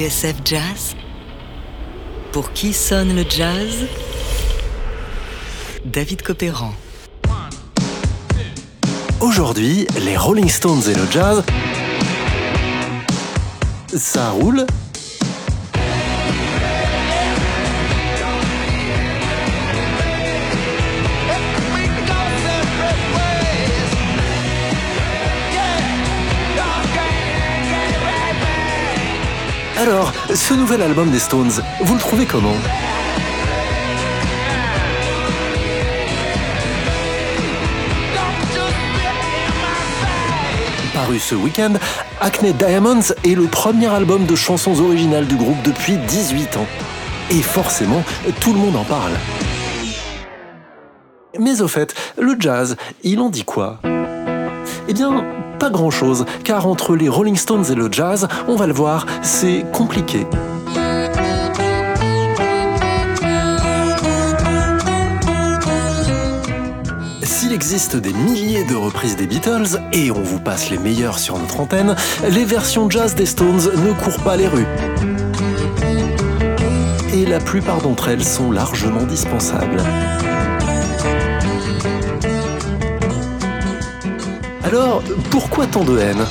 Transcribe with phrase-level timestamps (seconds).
[0.00, 0.96] TSF Jazz.
[2.32, 3.84] Pour qui sonne le jazz?
[5.84, 6.72] David Copéran.
[9.20, 11.42] Aujourd'hui, les Rolling Stones et le jazz,
[13.94, 14.64] ça roule?
[29.80, 32.52] Alors, ce nouvel album des Stones, vous le trouvez comment
[40.92, 41.72] Paru ce week-end,
[42.20, 46.66] Acne Diamonds est le premier album de chansons originales du groupe depuis 18 ans.
[47.30, 48.02] Et forcément,
[48.42, 49.12] tout le monde en parle.
[51.38, 53.80] Mais au fait, le jazz, il en dit quoi?
[54.88, 55.24] Eh bien,
[55.60, 59.66] pas grand-chose, car entre les Rolling Stones et le jazz, on va le voir, c'est
[59.72, 60.26] compliqué.
[67.22, 71.38] S'il existe des milliers de reprises des Beatles, et on vous passe les meilleures sur
[71.38, 71.94] notre antenne,
[72.30, 74.66] les versions jazz des Stones ne courent pas les rues.
[77.12, 79.82] Et la plupart d'entre elles sont largement dispensables.
[84.70, 86.24] Alors, pourquoi tant de haine.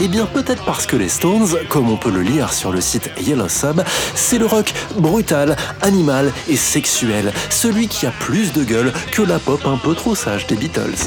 [0.00, 3.12] Eh bien peut-être parce que les Stones, comme on peut le lire sur le site
[3.20, 3.80] Yellow Sub,
[4.16, 9.38] c'est le rock brutal, animal et sexuel, celui qui a plus de gueule que la
[9.38, 11.06] pop un peu trop sage des Beatles.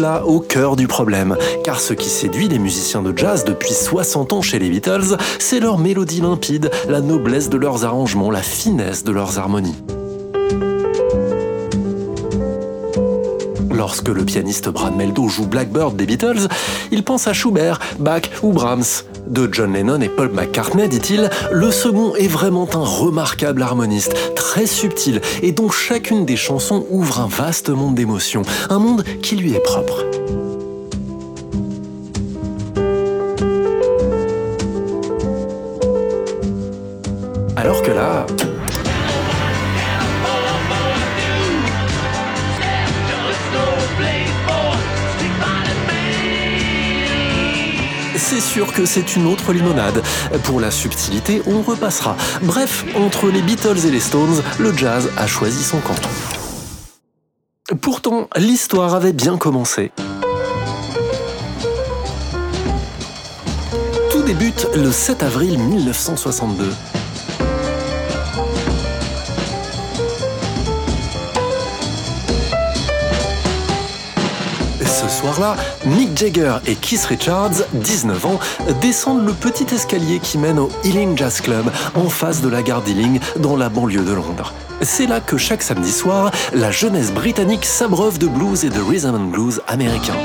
[0.00, 4.40] Au cœur du problème, car ce qui séduit les musiciens de jazz depuis 60 ans
[4.40, 9.12] chez les Beatles, c'est leur mélodie limpide, la noblesse de leurs arrangements, la finesse de
[9.12, 9.76] leurs harmonies.
[13.70, 16.48] Lorsque le pianiste Brad Meldo joue Blackbird des Beatles,
[16.90, 19.04] il pense à Schubert, Bach ou Brahms.
[19.30, 24.66] De John Lennon et Paul McCartney, dit-il, le second est vraiment un remarquable harmoniste, très
[24.66, 29.54] subtil, et dont chacune des chansons ouvre un vaste monde d'émotions, un monde qui lui
[29.54, 30.04] est propre.
[37.56, 38.26] Alors que là,
[48.30, 50.04] c'est sûr que c'est une autre limonade.
[50.44, 52.16] Pour la subtilité, on repassera.
[52.42, 55.96] Bref, entre les Beatles et les Stones, le jazz a choisi son camp.
[57.82, 59.90] Pourtant, l'histoire avait bien commencé.
[64.12, 66.70] Tout débute le 7 avril 1962.
[75.20, 78.40] Soir-là, Mick Jagger et Keith Richards, 19 ans,
[78.80, 82.80] descendent le petit escalier qui mène au Ealing Jazz Club, en face de la gare
[82.80, 84.54] d'Ealing, dans la banlieue de Londres.
[84.80, 89.14] C'est là que chaque samedi soir, la jeunesse britannique s'abreuve de blues et de rhythm
[89.14, 90.16] and blues américains.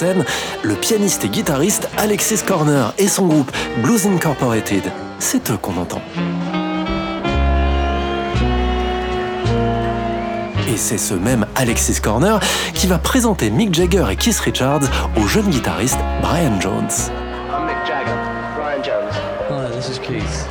[0.00, 0.24] Scène,
[0.62, 3.52] le pianiste et guitariste Alexis Corner et son groupe
[3.82, 4.82] Blues Incorporated.
[5.18, 6.00] C'est eux qu'on entend.
[10.66, 12.40] Et c'est ce même Alexis Corner
[12.72, 16.88] qui va présenter Mick Jagger et Keith Richards au jeune guitariste Brian Jones.
[17.52, 18.16] I'm Mick Jagger,
[18.56, 19.12] Brian Jones.
[19.50, 20.49] Hi, this is Keith.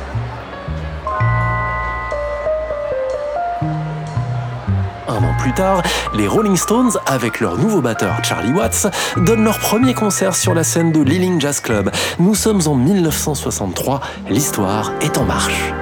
[5.38, 5.82] Plus tard,
[6.14, 8.86] les Rolling Stones, avec leur nouveau batteur Charlie Watts,
[9.16, 11.90] donnent leur premier concert sur la scène de l'Ealing Jazz Club.
[12.18, 15.72] Nous sommes en 1963, l'histoire est en marche.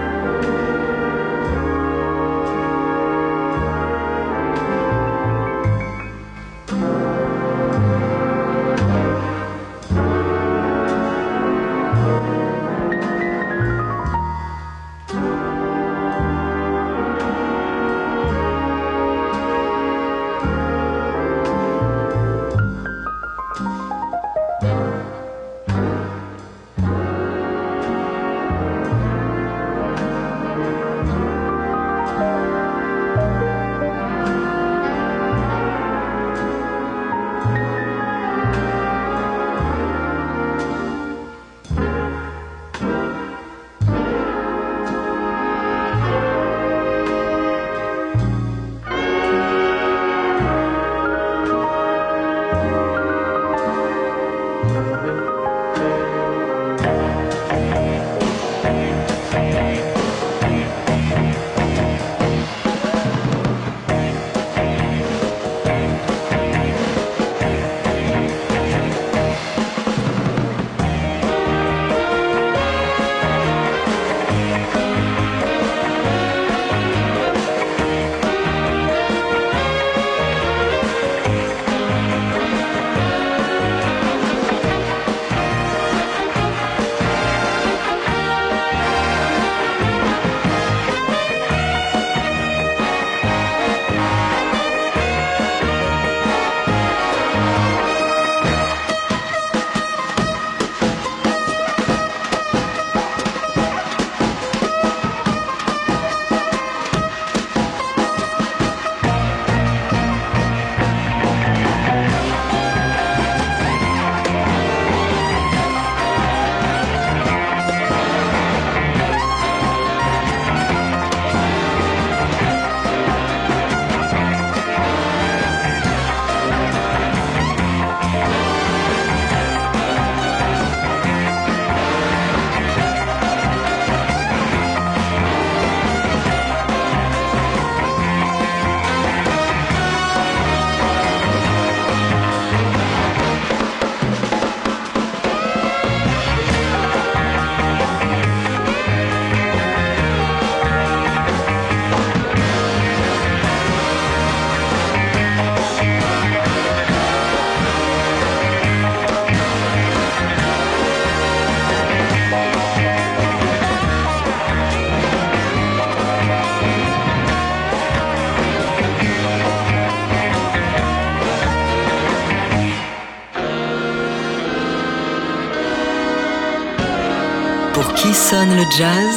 [177.94, 179.14] Qui sonne le jazz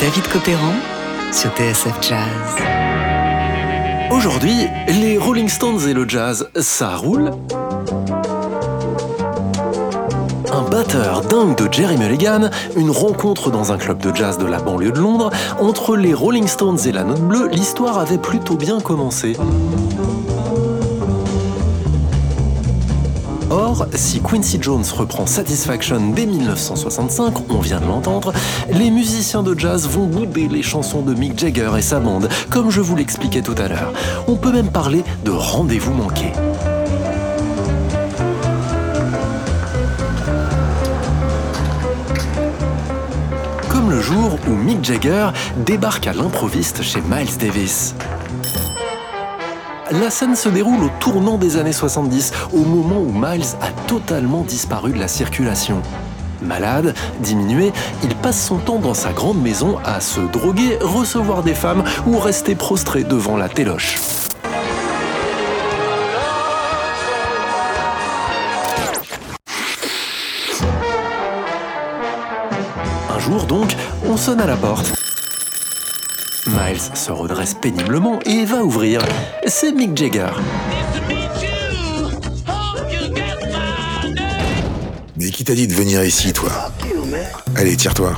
[0.00, 0.72] David Copéran
[1.32, 2.56] sur TSF Jazz.
[4.10, 7.30] Aujourd'hui, les Rolling Stones et le jazz, ça roule
[10.52, 14.58] Un batteur dingue de Jerry Mulligan, une rencontre dans un club de jazz de la
[14.58, 15.30] banlieue de Londres,
[15.60, 19.36] entre les Rolling Stones et la Note Bleue, l'histoire avait plutôt bien commencé.
[23.50, 28.32] Or, si Quincy Jones reprend Satisfaction dès 1965, on vient de l'entendre,
[28.70, 32.70] les musiciens de jazz vont bouder les chansons de Mick Jagger et sa bande, comme
[32.70, 33.92] je vous l'expliquais tout à l'heure.
[34.28, 36.32] On peut même parler de rendez-vous manqué.
[43.68, 45.30] Comme le jour où Mick Jagger
[45.66, 47.96] débarque à l'improviste chez Miles Davis.
[49.92, 54.42] La scène se déroule au tournant des années 70, au moment où Miles a totalement
[54.42, 55.82] disparu de la circulation.
[56.40, 57.72] Malade, diminué,
[58.04, 62.20] il passe son temps dans sa grande maison à se droguer, recevoir des femmes ou
[62.20, 63.96] rester prostré devant la téloche.
[73.12, 73.74] Un jour donc,
[74.08, 74.92] on sonne à la porte.
[76.46, 79.02] Miles se redresse péniblement et va ouvrir.
[79.46, 80.30] C'est Mick Jagger.
[85.16, 86.50] Mais qui t'a dit de venir ici, toi
[87.56, 88.14] Allez, tire-toi.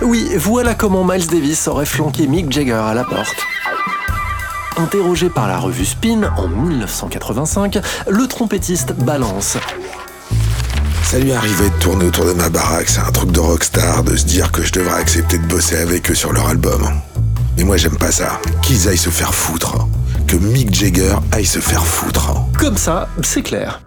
[0.00, 3.36] Oui, voilà comment Miles Davis aurait flanqué Mick Jagger à la porte.
[4.78, 9.58] Interrogé par la revue Spin en 1985, le trompettiste balance.
[11.02, 14.16] Ça lui arrivait de tourner autour de ma baraque, c'est un truc de rockstar de
[14.16, 16.88] se dire que je devrais accepter de bosser avec eux sur leur album.
[17.56, 18.40] Mais moi j'aime pas ça.
[18.62, 19.86] Qu'ils aillent se faire foutre.
[20.26, 22.32] Que Mick Jagger aille se faire foutre.
[22.58, 23.80] Comme ça, c'est clair.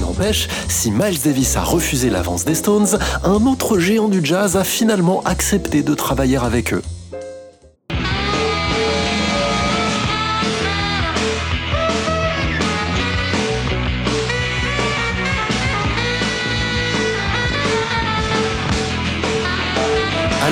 [0.00, 4.64] N'empêche, si Miles Davis a refusé l'avance des Stones, un autre géant du jazz a
[4.64, 6.82] finalement accepté de travailler avec eux.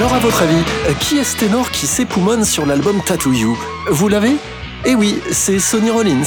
[0.02, 0.64] Alors à votre avis,
[0.98, 3.56] qui est ce ténor qui s'époumonne sur l'album Tattoo You?
[3.88, 4.34] Vous l'avez?
[4.84, 6.24] Eh oui, c'est Sonny Rollins.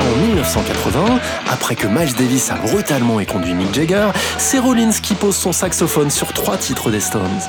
[0.00, 1.18] En 1980,
[1.50, 6.10] après que Miles Davis a brutalement éconduit Mick Jagger, c'est Rollins qui pose son saxophone
[6.10, 7.40] sur trois titres des Stones.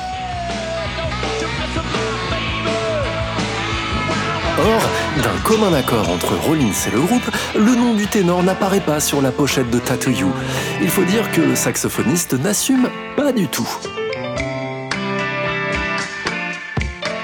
[4.58, 4.80] Or,
[5.22, 9.22] d'un commun accord entre Rollins et le groupe, le nom du ténor n'apparaît pas sur
[9.22, 10.32] la pochette de Tattoo You.
[10.80, 13.68] Il faut dire que le saxophoniste n'assume pas du tout.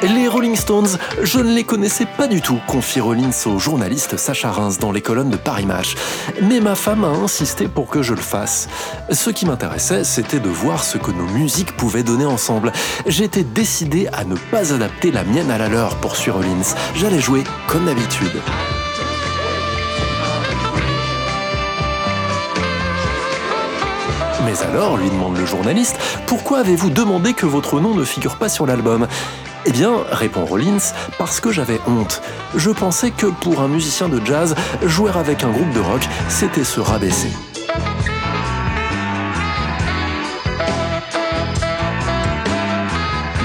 [0.02, 4.50] Les Rolling Stones, je ne les connaissais pas du tout, confie Rollins au journaliste Sacha
[4.50, 5.94] Reims dans les colonnes de Paris Match.
[6.40, 8.68] Mais ma femme a insisté pour que je le fasse.
[9.10, 12.72] Ce qui m'intéressait, c'était de voir ce que nos musiques pouvaient donner ensemble.
[13.06, 16.74] J'étais décidé à ne pas adapter la mienne à la leur, poursuit Rollins.
[16.94, 18.40] J'allais jouer comme d'habitude.
[24.46, 28.48] Mais alors, lui demande le journaliste, pourquoi avez-vous demandé que votre nom ne figure pas
[28.48, 29.06] sur l'album?
[29.66, 32.22] Eh bien, répond Rollins, parce que j'avais honte.
[32.54, 34.54] Je pensais que pour un musicien de jazz,
[34.86, 37.28] jouer avec un groupe de rock, c'était se rabaisser.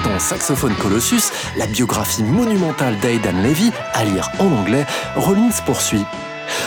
[0.05, 4.85] Dans Saxophone Colossus, la biographie monumentale d'Aidan Levy, à lire en anglais,
[5.17, 6.05] Rollins poursuit.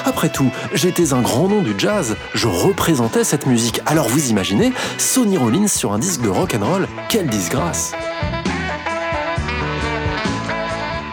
[0.04, 3.80] Après tout, j'étais un grand nom du jazz, je représentais cette musique.
[3.86, 7.92] Alors vous imaginez, Sonny Rollins sur un disque de rock and roll, quelle disgrâce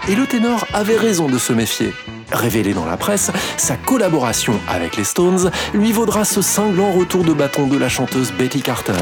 [0.08, 1.92] Et le ténor avait raison de se méfier.
[2.32, 7.34] Révélé dans la presse, sa collaboration avec les Stones lui vaudra ce cinglant retour de
[7.34, 8.94] bâton de la chanteuse Betty Carter.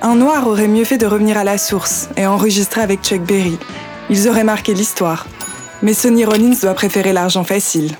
[0.00, 3.58] Un noir aurait mieux fait de revenir à la source et enregistrer avec Chuck Berry.
[4.08, 5.26] Ils auraient marqué l'histoire.
[5.82, 7.94] Mais Sonny Rollins doit préférer l'argent facile.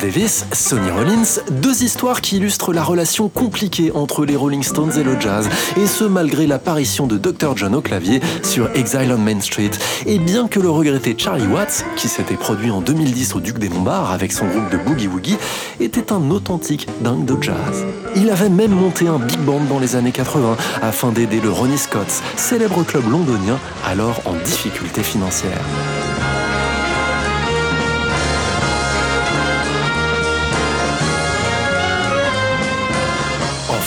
[0.00, 5.02] Davis, Sonny Rollins, deux histoires qui illustrent la relation compliquée entre les Rolling Stones et
[5.02, 7.54] le jazz, et ce malgré l'apparition de Dr.
[7.56, 9.70] John au clavier sur Exile on Main Street.
[10.06, 13.68] Et bien que le regretté Charlie Watts, qui s'était produit en 2010 au Duc des
[13.68, 15.36] Lombards avec son groupe de Boogie Woogie,
[15.80, 17.84] était un authentique dingue de jazz.
[18.16, 21.78] Il avait même monté un big band dans les années 80 afin d'aider le Ronnie
[21.78, 25.60] Scott's, célèbre club londonien alors en difficulté financière.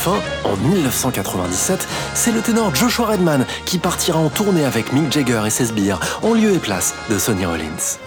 [0.06, 5.44] Enfin, en 1997, c'est le ténor Joshua Redman qui partira en tournée avec Mick Jagger
[5.48, 8.00] et ses sbires en lieu et place de Sonny Rollins.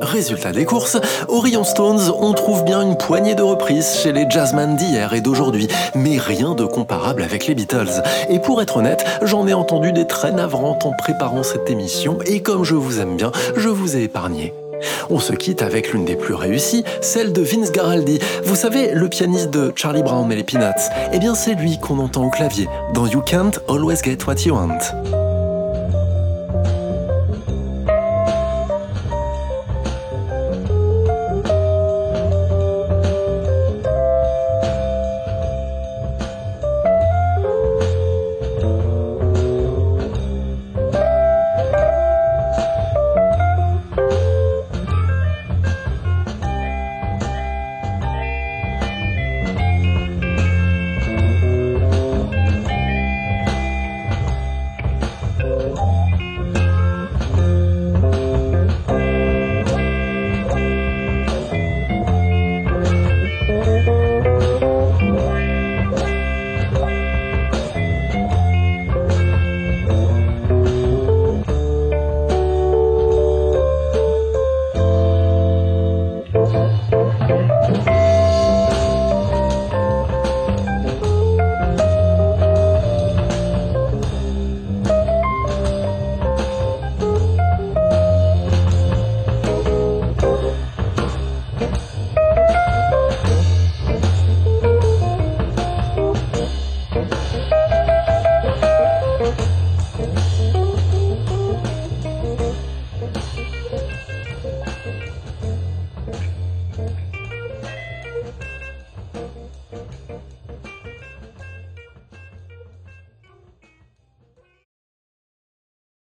[0.00, 0.96] Résultat des courses,
[1.26, 5.66] Orion Stones, on trouve bien une poignée de reprises chez les jazzmen d'hier et d'aujourd'hui,
[5.96, 8.00] mais rien de comparable avec les Beatles.
[8.28, 12.42] Et pour être honnête, j'en ai entendu des très navrantes en préparant cette émission, et
[12.42, 14.54] comme je vous aime bien, je vous ai épargné.
[15.10, 18.18] On se quitte avec l'une des plus réussies, celle de Vince Garaldi.
[18.44, 20.88] Vous savez, le pianiste de Charlie Brown et les Peanuts.
[21.12, 24.54] Eh bien, c'est lui qu'on entend au clavier dans You Can't Always Get What You
[24.54, 25.27] Want.